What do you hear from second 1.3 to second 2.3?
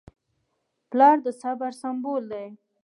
صبر سمبول